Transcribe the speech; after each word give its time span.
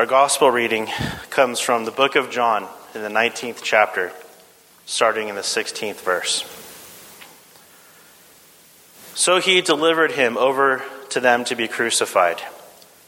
Our 0.00 0.06
gospel 0.06 0.50
reading 0.50 0.88
comes 1.28 1.60
from 1.60 1.84
the 1.84 1.90
book 1.90 2.16
of 2.16 2.30
John 2.30 2.66
in 2.94 3.02
the 3.02 3.10
19th 3.10 3.60
chapter, 3.62 4.12
starting 4.86 5.28
in 5.28 5.34
the 5.34 5.42
16th 5.42 6.00
verse. 6.00 6.42
So 9.14 9.42
he 9.42 9.60
delivered 9.60 10.12
him 10.12 10.38
over 10.38 10.82
to 11.10 11.20
them 11.20 11.44
to 11.44 11.54
be 11.54 11.68
crucified. 11.68 12.40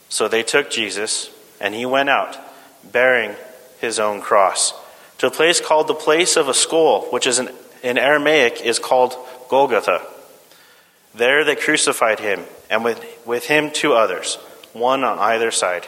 So 0.09 0.27
they 0.27 0.43
took 0.43 0.69
Jesus, 0.69 1.31
and 1.59 1.73
he 1.73 1.87
went 1.87 2.09
out, 2.11 2.37
bearing 2.83 3.33
his 3.79 3.97
own 3.97 4.21
cross, 4.21 4.75
to 5.17 5.25
a 5.25 5.31
place 5.31 5.59
called 5.59 5.87
the 5.87 5.95
place 5.95 6.37
of 6.37 6.47
a 6.47 6.53
skull, 6.53 7.05
which 7.05 7.25
is 7.25 7.39
in, 7.39 7.49
in 7.81 7.97
Aramaic 7.97 8.61
is 8.61 8.77
called 8.77 9.15
Golgotha. 9.49 10.05
There 11.15 11.43
they 11.43 11.55
crucified 11.55 12.19
him, 12.19 12.41
and 12.69 12.83
with, 12.83 13.03
with 13.25 13.47
him 13.47 13.71
two 13.71 13.93
others, 13.93 14.35
one 14.73 15.03
on 15.03 15.17
either 15.17 15.49
side, 15.49 15.87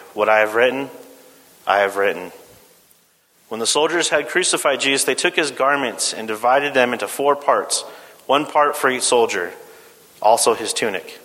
What 0.13 0.29
I 0.29 0.39
have 0.39 0.55
written, 0.55 0.89
I 1.65 1.79
have 1.79 1.95
written. 1.95 2.31
When 3.47 3.59
the 3.59 3.67
soldiers 3.67 4.09
had 4.09 4.29
crucified 4.29 4.79
Jesus, 4.79 5.03
they 5.03 5.15
took 5.15 5.35
his 5.35 5.51
garments 5.51 6.13
and 6.13 6.27
divided 6.27 6.73
them 6.73 6.93
into 6.93 7.07
four 7.07 7.35
parts, 7.35 7.81
one 8.25 8.45
part 8.45 8.75
for 8.75 8.89
each 8.89 9.03
soldier, 9.03 9.51
also 10.21 10.53
his 10.53 10.73
tunic. 10.73 11.19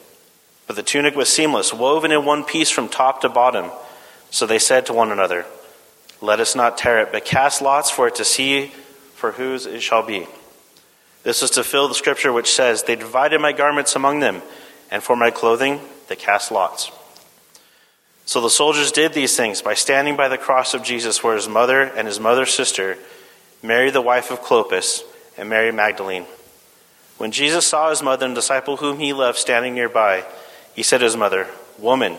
But 0.66 0.76
the 0.76 0.82
tunic 0.82 1.14
was 1.14 1.28
seamless, 1.28 1.72
woven 1.72 2.10
in 2.10 2.24
one 2.24 2.44
piece 2.44 2.70
from 2.70 2.88
top 2.88 3.20
to 3.20 3.28
bottom. 3.28 3.70
So 4.30 4.46
they 4.46 4.58
said 4.58 4.86
to 4.86 4.92
one 4.92 5.12
another, 5.12 5.46
Let 6.20 6.40
us 6.40 6.56
not 6.56 6.78
tear 6.78 7.00
it, 7.00 7.12
but 7.12 7.24
cast 7.24 7.62
lots 7.62 7.90
for 7.90 8.08
it 8.08 8.16
to 8.16 8.24
see 8.24 8.72
for 9.14 9.32
whose 9.32 9.66
it 9.66 9.82
shall 9.82 10.04
be. 10.04 10.26
This 11.22 11.42
was 11.42 11.52
to 11.52 11.64
fill 11.64 11.88
the 11.88 11.94
scripture 11.94 12.32
which 12.32 12.50
says, 12.50 12.82
They 12.82 12.96
divided 12.96 13.40
my 13.40 13.52
garments 13.52 13.96
among 13.96 14.20
them, 14.20 14.42
and 14.90 15.02
for 15.02 15.16
my 15.16 15.30
clothing 15.30 15.80
they 16.08 16.16
cast 16.16 16.50
lots. 16.50 16.90
So 18.26 18.40
the 18.40 18.50
soldiers 18.50 18.90
did 18.90 19.12
these 19.12 19.36
things 19.36 19.62
by 19.62 19.74
standing 19.74 20.16
by 20.16 20.26
the 20.26 20.36
cross 20.36 20.74
of 20.74 20.82
Jesus 20.82 21.22
where 21.22 21.36
his 21.36 21.48
mother 21.48 21.80
and 21.82 22.08
his 22.08 22.18
mother's 22.18 22.52
sister, 22.52 22.98
Mary 23.62 23.90
the 23.90 24.02
wife 24.02 24.32
of 24.32 24.42
Clopas, 24.42 25.02
and 25.38 25.48
Mary 25.48 25.70
Magdalene. 25.70 26.26
When 27.18 27.30
Jesus 27.30 27.66
saw 27.66 27.88
his 27.88 28.02
mother 28.02 28.26
and 28.26 28.34
disciple 28.34 28.78
whom 28.78 28.98
he 28.98 29.12
loved 29.12 29.38
standing 29.38 29.74
nearby, 29.74 30.24
he 30.74 30.82
said 30.82 30.98
to 30.98 31.04
his 31.04 31.16
mother, 31.16 31.46
Woman, 31.78 32.16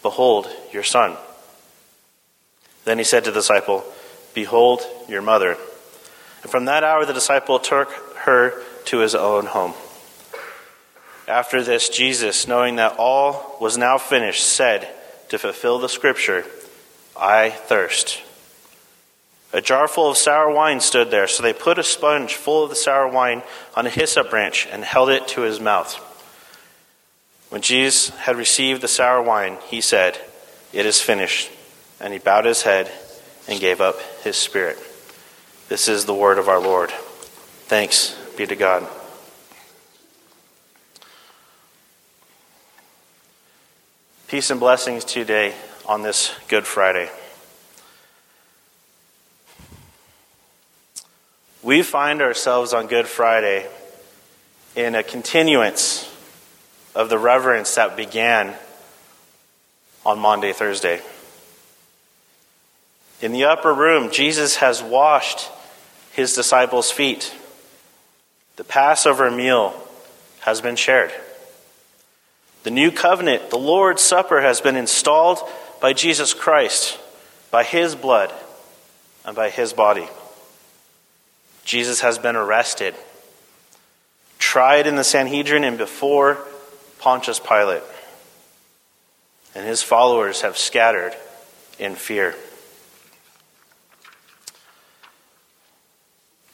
behold 0.00 0.48
your 0.72 0.84
son. 0.84 1.16
Then 2.84 2.98
he 2.98 3.04
said 3.04 3.24
to 3.24 3.32
the 3.32 3.40
disciple, 3.40 3.84
Behold 4.32 4.80
your 5.08 5.22
mother. 5.22 5.56
And 6.42 6.50
from 6.52 6.66
that 6.66 6.84
hour 6.84 7.04
the 7.04 7.12
disciple 7.12 7.58
took 7.58 7.90
her 8.18 8.62
to 8.86 8.98
his 8.98 9.16
own 9.16 9.46
home. 9.46 9.74
After 11.26 11.62
this, 11.62 11.88
Jesus, 11.88 12.46
knowing 12.46 12.76
that 12.76 12.96
all 12.96 13.56
was 13.60 13.76
now 13.76 13.98
finished, 13.98 14.46
said, 14.46 14.88
to 15.30 15.38
fulfill 15.38 15.78
the 15.78 15.88
scripture, 15.88 16.44
I 17.16 17.50
thirst. 17.50 18.22
A 19.52 19.60
jar 19.60 19.88
full 19.88 20.10
of 20.10 20.16
sour 20.16 20.52
wine 20.52 20.80
stood 20.80 21.10
there, 21.10 21.26
so 21.26 21.42
they 21.42 21.52
put 21.52 21.78
a 21.78 21.82
sponge 21.82 22.34
full 22.34 22.62
of 22.62 22.70
the 22.70 22.76
sour 22.76 23.08
wine 23.08 23.42
on 23.74 23.86
a 23.86 23.90
hyssop 23.90 24.30
branch 24.30 24.68
and 24.70 24.84
held 24.84 25.08
it 25.08 25.26
to 25.28 25.40
his 25.40 25.58
mouth. 25.58 25.94
When 27.48 27.62
Jesus 27.62 28.10
had 28.10 28.36
received 28.36 28.80
the 28.80 28.88
sour 28.88 29.22
wine, 29.22 29.58
he 29.66 29.80
said, 29.80 30.20
It 30.72 30.86
is 30.86 31.00
finished. 31.00 31.50
And 32.00 32.12
he 32.12 32.18
bowed 32.18 32.44
his 32.44 32.62
head 32.62 32.90
and 33.48 33.60
gave 33.60 33.80
up 33.80 34.00
his 34.22 34.36
spirit. 34.36 34.78
This 35.68 35.88
is 35.88 36.04
the 36.04 36.14
word 36.14 36.38
of 36.38 36.48
our 36.48 36.60
Lord. 36.60 36.90
Thanks 37.66 38.16
be 38.36 38.46
to 38.46 38.56
God. 38.56 38.88
Peace 44.30 44.50
and 44.50 44.60
blessings 44.60 45.04
today 45.04 45.52
on 45.86 46.02
this 46.02 46.32
Good 46.46 46.64
Friday. 46.64 47.10
We 51.64 51.82
find 51.82 52.22
ourselves 52.22 52.72
on 52.72 52.86
Good 52.86 53.08
Friday 53.08 53.66
in 54.76 54.94
a 54.94 55.02
continuance 55.02 56.08
of 56.94 57.10
the 57.10 57.18
reverence 57.18 57.74
that 57.74 57.96
began 57.96 58.54
on 60.06 60.20
Maundy, 60.20 60.52
Thursday. 60.52 61.00
In 63.20 63.32
the 63.32 63.46
upper 63.46 63.74
room, 63.74 64.12
Jesus 64.12 64.58
has 64.58 64.80
washed 64.80 65.48
his 66.12 66.34
disciples' 66.34 66.92
feet. 66.92 67.34
The 68.54 68.62
Passover 68.62 69.28
meal 69.28 69.74
has 70.42 70.60
been 70.60 70.76
shared. 70.76 71.10
The 72.62 72.70
new 72.70 72.90
covenant, 72.90 73.50
the 73.50 73.58
Lord's 73.58 74.02
Supper, 74.02 74.40
has 74.42 74.60
been 74.60 74.76
installed 74.76 75.38
by 75.80 75.92
Jesus 75.94 76.34
Christ, 76.34 76.98
by 77.50 77.64
his 77.64 77.94
blood, 77.94 78.32
and 79.24 79.34
by 79.34 79.48
his 79.48 79.72
body. 79.72 80.08
Jesus 81.64 82.00
has 82.00 82.18
been 82.18 82.36
arrested, 82.36 82.94
tried 84.38 84.86
in 84.86 84.96
the 84.96 85.04
Sanhedrin 85.04 85.64
and 85.64 85.78
before 85.78 86.38
Pontius 86.98 87.40
Pilate, 87.40 87.82
and 89.54 89.66
his 89.66 89.82
followers 89.82 90.42
have 90.42 90.58
scattered 90.58 91.14
in 91.78 91.94
fear. 91.94 92.34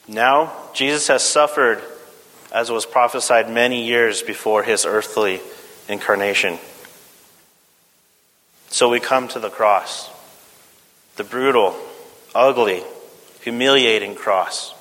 Now, 0.06 0.52
Jesus 0.72 1.08
has 1.08 1.24
suffered 1.24 1.82
as 2.52 2.70
was 2.70 2.86
prophesied 2.86 3.50
many 3.50 3.86
years 3.86 4.22
before 4.22 4.62
his 4.62 4.86
earthly 4.86 5.40
incarnation. 5.88 6.58
So 8.68 8.88
we 8.88 9.00
come 9.00 9.28
to 9.28 9.38
the 9.38 9.50
cross, 9.50 10.10
the 11.16 11.24
brutal, 11.24 11.76
ugly, 12.34 12.82
humiliating 13.40 14.14
cross. 14.14 14.74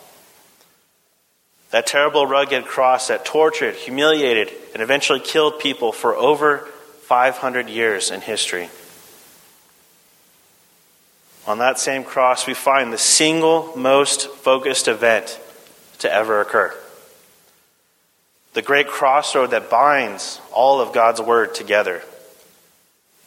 That 1.71 1.87
terrible, 1.87 2.25
rugged 2.25 2.65
cross 2.65 3.07
that 3.07 3.25
tortured, 3.25 3.75
humiliated, 3.75 4.51
and 4.73 4.81
eventually 4.81 5.19
killed 5.19 5.59
people 5.59 5.91
for 5.91 6.15
over 6.15 6.59
500 7.03 7.69
years 7.69 8.11
in 8.11 8.21
history. 8.21 8.69
On 11.47 11.59
that 11.59 11.77
same 11.77 12.03
cross, 12.03 12.47
we 12.47 12.53
find 12.53 12.91
the 12.91 12.97
single 12.97 13.71
most 13.75 14.27
focused 14.29 14.87
event 14.87 15.39
to 15.99 16.11
ever 16.11 16.41
occur 16.41 16.75
the 18.55 18.61
great 18.61 18.87
crossroad 18.87 19.51
that 19.51 19.69
binds 19.69 20.39
all 20.53 20.79
of 20.79 20.93
God's 20.93 21.21
Word 21.21 21.53
together. 21.53 22.01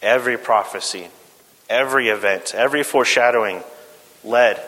Every 0.00 0.38
prophecy, 0.38 1.08
every 1.68 2.08
event, 2.08 2.54
every 2.54 2.82
foreshadowing 2.82 3.62
led 4.24 4.58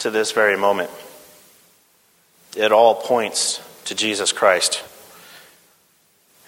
to 0.00 0.10
this 0.10 0.32
very 0.32 0.56
moment. 0.56 0.90
It 2.56 2.72
all 2.72 2.96
points 2.96 3.62
to 3.84 3.94
Jesus 3.94 4.32
Christ. 4.32 4.82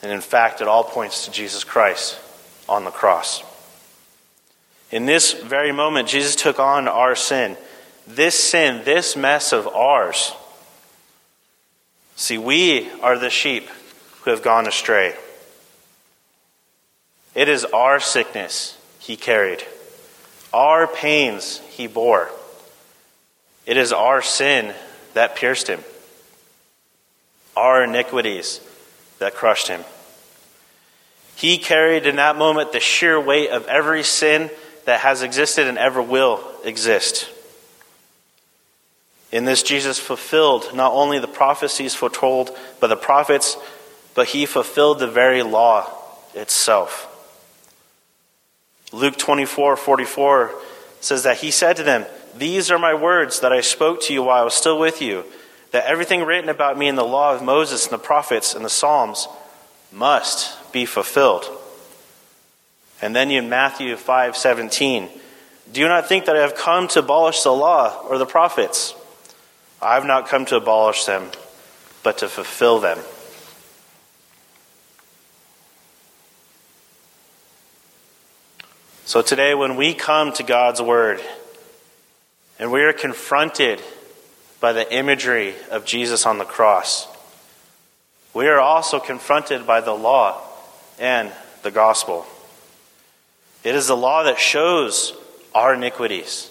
And 0.02 0.10
in 0.10 0.20
fact, 0.20 0.60
it 0.60 0.66
all 0.66 0.84
points 0.84 1.26
to 1.26 1.30
Jesus 1.30 1.62
Christ 1.62 2.18
on 2.68 2.84
the 2.84 2.90
cross. 2.90 3.44
In 4.90 5.06
this 5.06 5.32
very 5.32 5.70
moment, 5.70 6.08
Jesus 6.08 6.34
took 6.34 6.58
on 6.58 6.88
our 6.88 7.14
sin. 7.14 7.56
This 8.08 8.34
sin, 8.34 8.82
this 8.84 9.14
mess 9.14 9.52
of 9.52 9.68
ours 9.68 10.32
See, 12.16 12.38
we 12.38 12.90
are 13.00 13.18
the 13.18 13.30
sheep 13.30 13.68
who 14.22 14.30
have 14.30 14.42
gone 14.42 14.66
astray. 14.66 15.14
It 17.34 17.48
is 17.48 17.64
our 17.64 17.98
sickness 17.98 18.78
he 19.00 19.16
carried, 19.16 19.64
our 20.52 20.86
pains 20.86 21.58
he 21.70 21.86
bore. 21.86 22.30
It 23.66 23.76
is 23.76 23.92
our 23.92 24.22
sin 24.22 24.74
that 25.14 25.36
pierced 25.36 25.68
him, 25.68 25.80
our 27.56 27.82
iniquities 27.84 28.60
that 29.18 29.34
crushed 29.34 29.68
him. 29.68 29.82
He 31.36 31.58
carried 31.58 32.06
in 32.06 32.16
that 32.16 32.36
moment 32.36 32.72
the 32.72 32.80
sheer 32.80 33.20
weight 33.20 33.50
of 33.50 33.66
every 33.66 34.04
sin 34.04 34.50
that 34.84 35.00
has 35.00 35.22
existed 35.22 35.66
and 35.66 35.78
ever 35.78 36.00
will 36.00 36.44
exist. 36.64 37.28
In 39.34 39.44
this, 39.44 39.64
Jesus 39.64 39.98
fulfilled 39.98 40.70
not 40.74 40.92
only 40.92 41.18
the 41.18 41.26
prophecies 41.26 41.92
foretold 41.92 42.56
by 42.78 42.86
the 42.86 42.94
prophets, 42.94 43.56
but 44.14 44.28
he 44.28 44.46
fulfilled 44.46 45.00
the 45.00 45.08
very 45.08 45.42
law 45.42 45.90
itself. 46.34 47.10
Luke 48.92 49.16
24 49.16 49.76
44 49.76 50.54
says 51.00 51.24
that 51.24 51.38
he 51.38 51.50
said 51.50 51.74
to 51.78 51.82
them, 51.82 52.06
These 52.36 52.70
are 52.70 52.78
my 52.78 52.94
words 52.94 53.40
that 53.40 53.52
I 53.52 53.60
spoke 53.60 54.00
to 54.02 54.12
you 54.12 54.22
while 54.22 54.40
I 54.40 54.44
was 54.44 54.54
still 54.54 54.78
with 54.78 55.02
you, 55.02 55.24
that 55.72 55.86
everything 55.86 56.22
written 56.22 56.48
about 56.48 56.78
me 56.78 56.86
in 56.86 56.94
the 56.94 57.02
law 57.02 57.34
of 57.34 57.42
Moses 57.42 57.86
and 57.86 57.92
the 57.92 57.98
prophets 57.98 58.54
and 58.54 58.64
the 58.64 58.70
Psalms 58.70 59.26
must 59.90 60.72
be 60.72 60.86
fulfilled. 60.86 61.44
And 63.02 63.16
then 63.16 63.32
in 63.32 63.48
Matthew 63.48 63.96
5 63.96 64.36
17, 64.36 65.08
do 65.72 65.80
you 65.80 65.88
not 65.88 66.08
think 66.08 66.26
that 66.26 66.36
I 66.36 66.42
have 66.42 66.54
come 66.54 66.86
to 66.86 67.00
abolish 67.00 67.42
the 67.42 67.50
law 67.50 68.00
or 68.08 68.16
the 68.16 68.26
prophets? 68.26 68.94
I 69.84 69.96
have 69.96 70.06
not 70.06 70.28
come 70.28 70.46
to 70.46 70.56
abolish 70.56 71.04
them, 71.04 71.30
but 72.02 72.18
to 72.18 72.28
fulfill 72.28 72.80
them. 72.80 72.98
So 79.04 79.20
today, 79.20 79.54
when 79.54 79.76
we 79.76 79.92
come 79.92 80.32
to 80.32 80.42
God's 80.42 80.80
Word 80.80 81.20
and 82.58 82.72
we 82.72 82.82
are 82.82 82.94
confronted 82.94 83.82
by 84.58 84.72
the 84.72 84.90
imagery 84.90 85.54
of 85.70 85.84
Jesus 85.84 86.24
on 86.24 86.38
the 86.38 86.46
cross, 86.46 87.06
we 88.32 88.46
are 88.46 88.58
also 88.58 88.98
confronted 88.98 89.66
by 89.66 89.82
the 89.82 89.92
law 89.92 90.40
and 90.98 91.30
the 91.62 91.70
gospel. 91.70 92.24
It 93.62 93.74
is 93.74 93.86
the 93.86 93.96
law 93.96 94.22
that 94.22 94.38
shows 94.38 95.12
our 95.54 95.74
iniquities, 95.74 96.50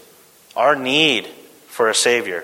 our 0.55 0.75
need 0.75 1.25
for 1.67 1.89
a 1.89 1.95
Savior. 1.95 2.43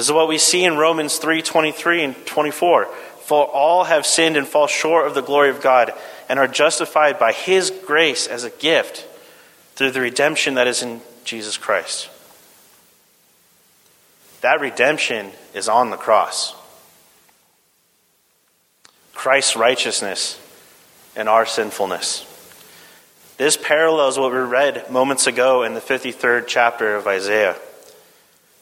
This 0.00 0.06
is 0.06 0.14
what 0.14 0.28
we 0.28 0.38
see 0.38 0.64
in 0.64 0.78
Romans 0.78 1.18
3 1.18 1.42
23 1.42 2.04
and 2.04 2.26
24. 2.26 2.86
For 2.86 3.44
all 3.44 3.84
have 3.84 4.06
sinned 4.06 4.38
and 4.38 4.48
fall 4.48 4.66
short 4.66 5.06
of 5.06 5.12
the 5.12 5.20
glory 5.20 5.50
of 5.50 5.60
God 5.60 5.92
and 6.26 6.38
are 6.38 6.48
justified 6.48 7.18
by 7.18 7.32
His 7.32 7.70
grace 7.70 8.26
as 8.26 8.42
a 8.42 8.48
gift 8.48 9.06
through 9.74 9.90
the 9.90 10.00
redemption 10.00 10.54
that 10.54 10.66
is 10.66 10.82
in 10.82 11.02
Jesus 11.24 11.58
Christ. 11.58 12.08
That 14.40 14.62
redemption 14.62 15.32
is 15.52 15.68
on 15.68 15.90
the 15.90 15.98
cross. 15.98 16.54
Christ's 19.12 19.54
righteousness 19.54 20.40
and 21.14 21.28
our 21.28 21.44
sinfulness. 21.44 22.24
This 23.36 23.58
parallels 23.58 24.18
what 24.18 24.32
we 24.32 24.38
read 24.38 24.90
moments 24.90 25.26
ago 25.26 25.62
in 25.62 25.74
the 25.74 25.80
53rd 25.80 26.46
chapter 26.46 26.96
of 26.96 27.06
Isaiah. 27.06 27.54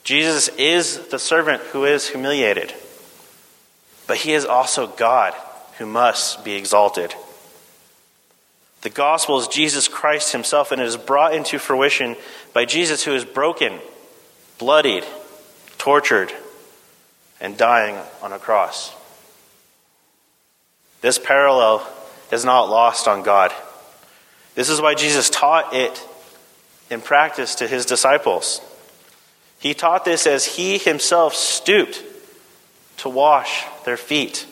Jesus 0.09 0.49
is 0.57 1.09
the 1.09 1.19
servant 1.19 1.61
who 1.65 1.85
is 1.85 2.09
humiliated, 2.09 2.73
but 4.07 4.17
he 4.17 4.33
is 4.33 4.47
also 4.47 4.87
God 4.87 5.35
who 5.77 5.85
must 5.85 6.47
be 6.47 6.55
exalted. 6.55 7.15
The 8.81 8.89
gospel 8.89 9.39
is 9.39 9.49
Jesus 9.49 9.87
Christ 9.87 10.33
himself, 10.33 10.73
and 10.73 10.81
it 10.81 10.87
is 10.87 10.97
brought 10.97 11.35
into 11.35 11.59
fruition 11.59 12.17
by 12.55 12.65
Jesus, 12.65 13.05
who 13.05 13.13
is 13.13 13.27
broken, 13.27 13.81
bloodied, 14.57 15.05
tortured, 15.77 16.33
and 17.39 17.59
dying 17.59 17.99
on 18.23 18.33
a 18.33 18.39
cross. 18.39 18.95
This 21.03 21.19
parallel 21.19 21.87
is 22.33 22.47
not 22.47 22.71
lost 22.71 23.09
on 23.09 23.23
God. 23.23 23.53
This 24.55 24.71
is 24.71 24.81
why 24.81 24.95
Jesus 24.95 25.29
taught 25.29 25.75
it 25.75 26.03
in 26.89 27.03
practice 27.03 27.57
to 27.57 27.69
his 27.69 27.85
disciples. 27.85 28.63
He 29.59 29.75
taught 29.75 30.05
this 30.05 30.27
as 30.27 30.45
he 30.45 30.79
himself 30.79 31.35
stooped 31.35 32.03
to 32.99 33.09
wash 33.09 33.65
their 33.85 33.97
feet. 33.97 34.47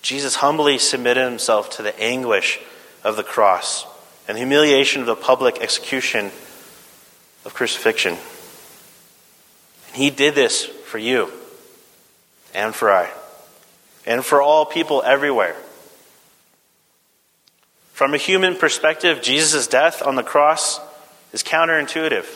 Jesus 0.00 0.36
humbly 0.36 0.78
submitted 0.78 1.24
himself 1.24 1.70
to 1.76 1.82
the 1.82 1.98
anguish 2.00 2.58
of 3.04 3.16
the 3.16 3.22
cross 3.22 3.86
and 4.26 4.36
the 4.36 4.40
humiliation 4.40 5.00
of 5.00 5.06
the 5.06 5.16
public 5.16 5.60
execution 5.60 6.26
of 7.44 7.54
crucifixion. 7.54 8.16
And 9.88 9.96
he 9.96 10.10
did 10.10 10.34
this 10.34 10.64
for 10.64 10.98
you 10.98 11.30
and 12.54 12.74
for 12.74 12.90
I 12.90 13.10
and 14.06 14.24
for 14.24 14.42
all 14.42 14.66
people 14.66 15.02
everywhere. 15.04 15.56
From 17.92 18.14
a 18.14 18.18
human 18.18 18.56
perspective, 18.56 19.22
Jesus' 19.22 19.66
death 19.66 20.02
on 20.02 20.16
the 20.16 20.22
cross 20.22 20.80
is 21.32 21.42
counterintuitive. 21.42 22.26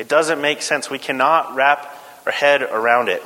It 0.00 0.08
doesn't 0.08 0.40
make 0.40 0.62
sense. 0.62 0.88
We 0.88 0.98
cannot 0.98 1.54
wrap 1.54 1.94
our 2.24 2.32
head 2.32 2.62
around 2.62 3.10
it. 3.10 3.22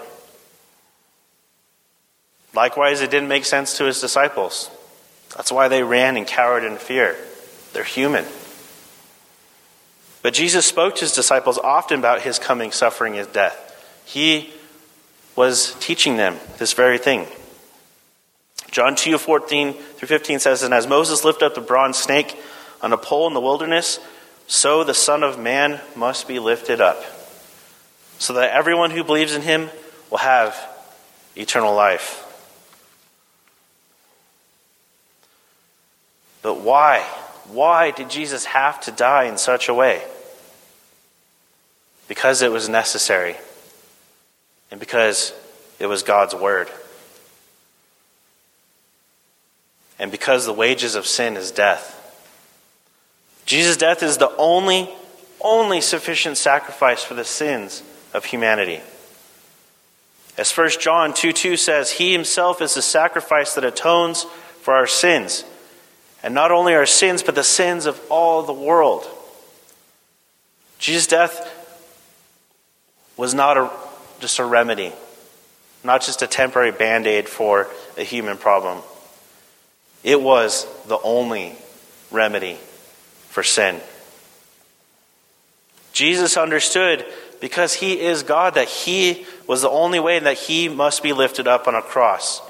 Likewise, 2.53 3.01
it 3.01 3.13
didn't 3.13 3.29
make 3.29 3.45
sense 3.45 3.79
to 3.79 3.85
his 3.85 4.01
disciples. 4.01 4.69
That's 5.37 5.53
why 5.53 5.69
they 5.69 5.85
ran 5.85 6.17
and 6.17 6.27
cowered 6.27 6.65
in 6.65 6.79
fear. 6.79 7.17
They're 7.75 7.85
human. 7.85 8.25
But 10.23 10.35
Jesus 10.35 10.67
spoke 10.67 10.97
to 10.97 11.03
his 11.03 11.13
disciples 11.13 11.59
often 11.59 12.01
about 12.01 12.23
his 12.23 12.41
coming 12.41 12.73
suffering 12.73 13.15
his 13.15 13.29
death. 13.29 13.57
He 14.05 14.53
was 15.37 15.77
teaching 15.79 16.17
them 16.17 16.41
this 16.59 16.73
very 16.73 16.99
thing. 16.99 17.29
John 18.73 18.97
2 18.97 19.17
14 19.17 19.75
through 19.75 20.09
15 20.09 20.41
says, 20.41 20.65
And 20.65 20.75
as 20.75 20.89
Moses 20.89 21.25
lifted 21.25 21.47
up 21.47 21.55
the 21.55 21.61
bronze 21.61 21.99
snake 21.99 22.37
on 22.83 22.93
a 22.93 22.99
pole 22.99 23.29
in 23.29 23.35
the 23.35 23.41
wilderness, 23.41 24.01
so 24.47 24.85
the 24.85 24.95
Son 24.95 25.23
of 25.23 25.39
Man 25.39 25.81
must 25.97 26.29
be 26.29 26.39
lifted 26.39 26.81
up, 26.81 27.03
so 28.19 28.35
that 28.35 28.51
everyone 28.51 28.91
who 28.91 29.05
believes 29.05 29.35
in 29.35 29.43
him 29.43 29.71
will 30.11 30.19
have 30.19 30.57
eternal 31.37 31.75
life. 31.75 32.21
But 36.43 36.61
why? 36.61 37.01
Why 37.49 37.91
did 37.91 38.11
Jesus 38.11 38.45
have 38.45 38.81
to 38.83 38.91
die 38.91 39.25
in 39.25 39.39
such 39.39 39.69
a 39.69 39.75
way? 39.75 40.03
Because 42.07 42.43
it 42.43 42.53
was 42.53 42.69
necessary, 42.69 43.37
and 44.71 44.79
because 44.79 45.33
it 45.79 45.87
was 45.87 46.03
God's 46.03 46.35
word. 46.35 46.69
And 49.99 50.11
because 50.11 50.45
the 50.45 50.53
wages 50.53 50.97
of 50.97 51.07
sin 51.07 51.37
is 51.37 51.51
death. 51.51 52.01
Jesus' 53.47 53.77
death 53.77 54.03
is 54.03 54.19
the 54.19 54.35
only, 54.37 54.89
only 55.41 55.81
sufficient 55.81 56.37
sacrifice 56.37 57.03
for 57.03 57.15
the 57.15 57.25
sins 57.25 57.83
of 58.13 58.25
humanity. 58.25 58.81
As 60.37 60.57
1 60.57 60.71
John 60.81 61.15
2 61.15 61.33
2 61.33 61.57
says, 61.57 61.93
He 61.93 62.13
himself 62.13 62.61
is 62.61 62.75
the 62.75 62.83
sacrifice 62.83 63.55
that 63.55 63.65
atones 63.65 64.25
for 64.63 64.75
our 64.75 64.87
sins 64.87 65.45
and 66.25 66.33
not 66.33 66.51
only 66.51 66.75
our 66.75 66.87
sins, 66.87 67.23
but 67.23 67.35
the 67.35 67.45
sins 67.45 67.85
of 67.85 68.01
all 68.11 68.43
the 68.43 68.53
world. 68.53 69.07
Jesus' 70.79 71.07
death 71.07 71.51
was 73.19 73.35
not 73.35 73.59
a, 73.59 73.71
just 74.21 74.39
a 74.39 74.45
remedy, 74.45 74.93
not 75.85 76.01
just 76.01 76.23
a 76.23 76.27
temporary 76.27 76.73
band 76.73 77.07
aid 77.07 77.29
for 77.29 77.69
a 77.99 78.03
human 78.03 78.39
problem. 78.39 78.83
It 80.03 80.21
was 80.21 80.67
the 80.87 80.99
only 81.05 81.57
remedy 82.11 82.59
for 83.35 83.43
sin. 83.43 83.81
Jesus 85.93 86.37
understood 86.37 87.05
because 87.41 87.75
he 87.75 88.01
is 88.01 88.23
God 88.23 88.55
that 88.55 88.69
he 88.69 89.27
was 89.49 89.61
the 89.61 89.69
only 89.69 89.99
way 89.99 90.17
and 90.17 90.27
that 90.27 90.39
he 90.39 90.69
must 90.69 91.03
be 91.03 91.13
lifted 91.13 91.49
up 91.49 91.67
on 91.67 91.75
a 91.75 91.83
cross 91.83 92.41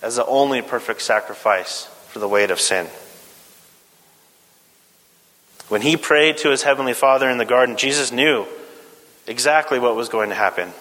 as 0.00 0.16
the 0.16 0.24
only 0.24 0.62
perfect 0.62 1.02
sacrifice 1.02 1.84
for 2.08 2.20
the 2.20 2.28
weight 2.28 2.50
of 2.50 2.58
sin. 2.58 2.86
When 5.68 5.82
he 5.82 5.98
prayed 5.98 6.38
to 6.38 6.50
his 6.52 6.62
heavenly 6.62 6.94
Father 6.94 7.28
in 7.28 7.36
the 7.36 7.44
garden, 7.44 7.76
Jesus 7.76 8.10
knew 8.10 8.46
exactly 9.26 9.78
what 9.78 9.94
was 9.94 10.08
going 10.08 10.30
to 10.30 10.34
happen. 10.34 10.72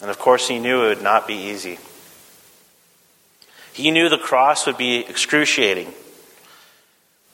And 0.00 0.10
of 0.10 0.18
course, 0.20 0.46
he 0.46 0.60
knew 0.60 0.84
it 0.84 0.88
would 0.90 1.02
not 1.02 1.26
be 1.26 1.34
easy. 1.34 1.80
He 3.72 3.90
knew 3.90 4.08
the 4.08 4.16
cross 4.16 4.64
would 4.64 4.78
be 4.78 5.00
excruciating, 5.00 5.92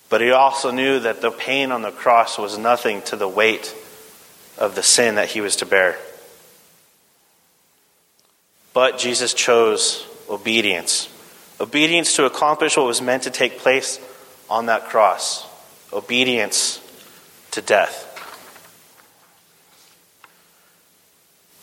but 0.08 0.20
he 0.20 0.30
also 0.30 0.70
knew 0.70 1.00
that 1.00 1.20
the 1.20 1.30
pain 1.30 1.72
on 1.72 1.82
the 1.82 1.90
cross 1.90 2.38
was 2.38 2.58
nothing 2.58 3.02
to 3.02 3.16
the 3.16 3.28
weight 3.28 3.74
of 4.58 4.74
the 4.74 4.82
sin 4.82 5.16
that 5.16 5.28
he 5.28 5.40
was 5.40 5.56
to 5.56 5.66
bear. 5.66 5.98
But 8.72 8.98
Jesus 8.98 9.34
chose 9.34 10.06
obedience 10.28 11.08
obedience 11.60 12.16
to 12.16 12.26
accomplish 12.26 12.76
what 12.76 12.86
was 12.86 13.00
meant 13.00 13.22
to 13.24 13.30
take 13.30 13.58
place 13.58 14.00
on 14.50 14.66
that 14.66 14.84
cross 14.86 15.46
obedience 15.92 16.80
to 17.52 17.62
death. 17.62 18.10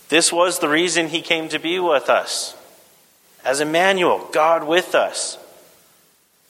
This 0.08 0.32
was 0.32 0.58
the 0.58 0.68
reason 0.68 1.08
he 1.08 1.22
came 1.22 1.48
to 1.50 1.58
be 1.58 1.78
with 1.78 2.08
us. 2.08 2.56
As 3.44 3.60
Emmanuel, 3.60 4.28
God 4.32 4.66
with 4.66 4.94
us. 4.94 5.38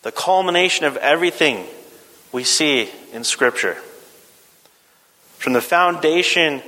The 0.03 0.13
culmination 0.13 0.85
of 0.85 0.97
everything 0.97 1.67
we 2.33 2.45
see 2.45 2.91
in 3.13 3.25
Scripture. 3.25 3.75
From 5.39 5.53
the 5.53 5.61
foundation 5.61 6.63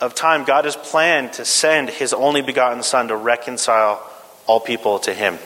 of 0.00 0.14
time, 0.14 0.44
God 0.44 0.66
has 0.66 0.76
planned 0.76 1.32
to 1.34 1.44
send 1.44 1.88
his 1.88 2.12
only 2.12 2.42
begotten 2.42 2.82
Son 2.82 3.08
to 3.08 3.16
reconcile 3.16 4.08
all 4.46 4.60
people 4.60 4.98
to 5.00 5.14
him. 5.14 5.38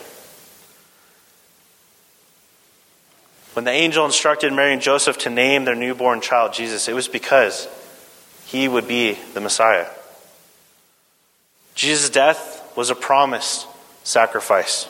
When 3.53 3.65
the 3.65 3.71
angel 3.71 4.05
instructed 4.05 4.53
Mary 4.53 4.73
and 4.73 4.83
Joseph 4.83 5.19
to 5.19 5.31
name 5.31 5.65
their 5.65 5.75
newborn 5.75 6.21
child 6.21 6.53
Jesus, 6.53 6.89
it 6.89 6.95
was 6.95 7.09
because 7.09 7.69
he 8.47 8.69
would 8.69 8.89
be 8.89 9.19
the 9.35 9.41
Messiah. 9.41 9.87
Jesus' 11.75 12.11
death 12.11 12.73
was 12.77 12.91
a 12.91 12.95
promised 12.95 13.67
sacrifice. 14.05 14.89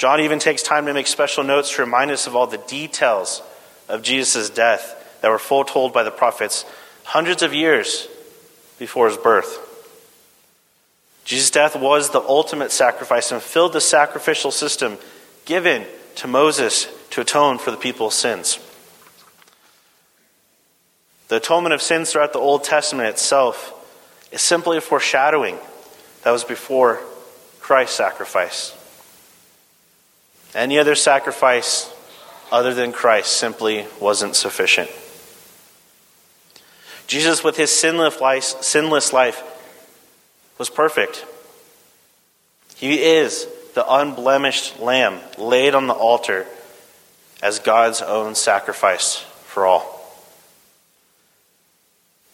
John 0.00 0.22
even 0.22 0.38
takes 0.38 0.62
time 0.62 0.86
to 0.86 0.94
make 0.94 1.06
special 1.06 1.44
notes 1.44 1.74
to 1.74 1.82
remind 1.82 2.10
us 2.10 2.26
of 2.26 2.34
all 2.34 2.46
the 2.46 2.56
details 2.56 3.42
of 3.86 4.00
Jesus' 4.00 4.48
death 4.48 5.18
that 5.20 5.28
were 5.28 5.38
foretold 5.38 5.92
by 5.92 6.04
the 6.04 6.10
prophets 6.10 6.64
hundreds 7.04 7.42
of 7.42 7.52
years 7.52 8.08
before 8.78 9.08
his 9.08 9.18
birth. 9.18 9.58
Jesus' 11.26 11.50
death 11.50 11.76
was 11.76 12.08
the 12.08 12.22
ultimate 12.22 12.72
sacrifice 12.72 13.30
and 13.30 13.42
filled 13.42 13.74
the 13.74 13.80
sacrificial 13.82 14.50
system 14.50 14.96
given 15.44 15.84
to 16.14 16.26
Moses 16.26 16.88
to 17.10 17.20
atone 17.20 17.58
for 17.58 17.70
the 17.70 17.76
people's 17.76 18.14
sins. 18.14 18.58
The 21.28 21.36
atonement 21.36 21.74
of 21.74 21.82
sins 21.82 22.10
throughout 22.10 22.32
the 22.32 22.38
Old 22.38 22.64
Testament 22.64 23.10
itself 23.10 23.74
is 24.32 24.40
simply 24.40 24.78
a 24.78 24.80
foreshadowing 24.80 25.58
that 26.22 26.30
was 26.30 26.44
before 26.44 27.00
Christ's 27.60 27.98
sacrifice. 27.98 28.74
Any 30.54 30.78
other 30.78 30.94
sacrifice 30.94 31.92
other 32.50 32.74
than 32.74 32.92
Christ 32.92 33.36
simply 33.36 33.86
wasn't 34.00 34.34
sufficient. 34.36 34.90
Jesus, 37.06 37.42
with 37.42 37.56
his 37.56 37.70
sinless 37.70 38.20
life, 38.20 38.44
sinless 38.44 39.12
life, 39.12 39.42
was 40.58 40.70
perfect. 40.70 41.24
He 42.76 43.02
is 43.02 43.46
the 43.74 43.84
unblemished 43.88 44.80
lamb 44.80 45.20
laid 45.38 45.74
on 45.74 45.86
the 45.86 45.94
altar 45.94 46.46
as 47.42 47.58
God's 47.58 48.02
own 48.02 48.34
sacrifice 48.34 49.16
for 49.44 49.66
all. 49.66 50.00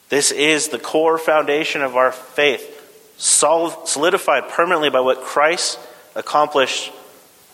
This 0.09 0.31
is 0.31 0.69
the 0.69 0.79
core 0.79 1.19
foundation 1.19 1.83
of 1.83 1.97
our 1.97 2.13
faith, 2.13 2.73
solidified 3.17 4.49
permanently 4.49 4.91
by 4.91 5.01
what 5.01 5.23
Christ 5.23 5.79
accomplished 6.15 6.93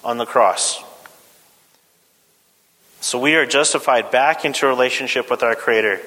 on 0.05 0.19
the 0.19 0.27
cross. 0.27 0.83
So 3.01 3.19
we 3.19 3.35
are 3.35 3.47
justified 3.47 4.11
back 4.11 4.45
into 4.45 4.67
relationship 4.67 5.31
with 5.31 5.43
our 5.43 5.55
Creator 5.55 6.01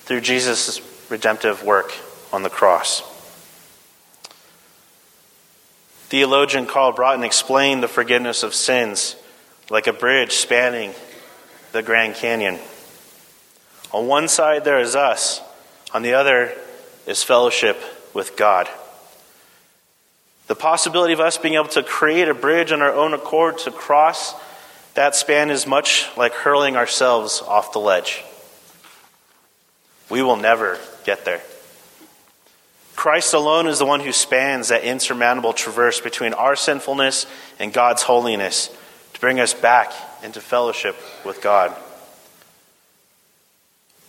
through 0.00 0.20
Jesus' 0.22 0.80
redemptive 1.08 1.62
work 1.62 1.92
on 2.32 2.42
the 2.42 2.50
cross. 2.50 3.02
Theologian 6.08 6.66
Carl 6.66 6.92
Braaten 6.92 7.24
explained 7.24 7.82
the 7.82 7.88
forgiveness 7.88 8.42
of 8.42 8.54
sins 8.54 9.16
like 9.70 9.86
a 9.86 9.92
bridge 9.92 10.32
spanning 10.32 10.94
the 11.72 11.82
Grand 11.82 12.14
Canyon. 12.14 12.58
On 13.92 14.06
one 14.06 14.28
side, 14.28 14.64
there 14.64 14.78
is 14.78 14.94
us, 14.94 15.40
on 15.92 16.02
the 16.02 16.14
other 16.14 16.52
is 17.06 17.22
fellowship 17.22 17.80
with 18.14 18.36
God. 18.36 18.68
The 20.46 20.54
possibility 20.54 21.12
of 21.12 21.20
us 21.20 21.38
being 21.38 21.54
able 21.54 21.68
to 21.68 21.82
create 21.82 22.28
a 22.28 22.34
bridge 22.34 22.72
on 22.72 22.82
our 22.82 22.92
own 22.92 23.14
accord 23.14 23.58
to 23.58 23.70
cross 23.70 24.34
that 24.96 25.14
span 25.14 25.50
is 25.50 25.66
much 25.66 26.08
like 26.16 26.32
hurling 26.32 26.74
ourselves 26.74 27.42
off 27.46 27.72
the 27.72 27.78
ledge. 27.78 28.24
We 30.08 30.22
will 30.22 30.36
never 30.36 30.78
get 31.04 31.26
there. 31.26 31.42
Christ 32.94 33.34
alone 33.34 33.66
is 33.66 33.78
the 33.78 33.84
one 33.84 34.00
who 34.00 34.10
spans 34.10 34.68
that 34.68 34.84
insurmountable 34.84 35.52
traverse 35.52 36.00
between 36.00 36.32
our 36.32 36.56
sinfulness 36.56 37.26
and 37.58 37.74
God's 37.74 38.02
holiness 38.02 38.74
to 39.12 39.20
bring 39.20 39.38
us 39.38 39.52
back 39.52 39.92
into 40.22 40.40
fellowship 40.40 40.96
with 41.26 41.42
God. 41.42 41.76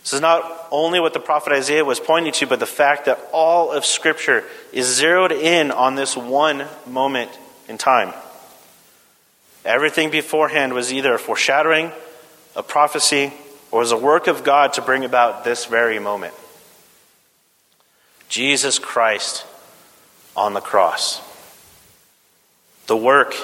This 0.02 0.14
is 0.14 0.20
not 0.20 0.68
only 0.70 1.00
what 1.00 1.12
the 1.12 1.20
prophet 1.20 1.52
Isaiah 1.52 1.84
was 1.84 2.00
pointing 2.00 2.32
to, 2.34 2.46
but 2.46 2.60
the 2.60 2.66
fact 2.66 3.06
that 3.06 3.20
all 3.32 3.72
of 3.72 3.84
Scripture 3.84 4.44
is 4.72 4.86
zeroed 4.86 5.32
in 5.32 5.70
on 5.70 5.94
this 5.94 6.16
one 6.16 6.66
moment 6.86 7.30
in 7.68 7.78
time. 7.78 8.14
Everything 9.64 10.10
beforehand 10.10 10.72
was 10.72 10.92
either 10.92 11.14
a 11.14 11.18
foreshadowing, 11.18 11.92
a 12.56 12.62
prophecy, 12.62 13.32
or 13.70 13.80
was 13.80 13.92
a 13.92 13.96
work 13.98 14.26
of 14.26 14.44
God 14.44 14.72
to 14.74 14.82
bring 14.82 15.04
about 15.04 15.44
this 15.44 15.66
very 15.66 15.98
moment. 15.98 16.34
Jesus 18.28 18.78
Christ 18.78 19.44
on 20.36 20.54
the 20.54 20.60
cross. 20.60 21.20
The 22.86 22.96
work 22.96 23.34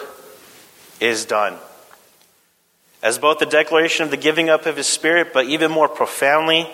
is 1.01 1.27
done 1.27 1.59
as 3.05 3.19
both 3.19 3.39
the 3.39 3.47
declaration 3.47 4.03
of 4.03 4.11
the 4.11 4.17
giving 4.17 4.49
up 4.49 4.65
of 4.65 4.79
his 4.79 4.87
spirit, 4.87 5.35
but 5.35 5.45
even 5.45 5.71
more 5.71 5.89
profoundly, 5.89 6.67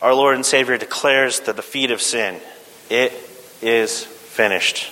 our 0.00 0.14
Lord 0.14 0.36
and 0.36 0.46
Savior 0.46 0.78
declares 0.78 1.40
that 1.40 1.46
the 1.56 1.62
defeat 1.62 1.90
of 1.90 2.00
sin. 2.00 2.40
It 2.88 3.12
is 3.60 4.04
finished. 4.04 4.86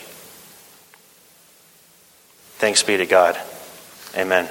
Thanks 2.59 2.83
be 2.83 2.97
to 2.97 3.07
God. 3.07 3.39
Amen. 4.17 4.49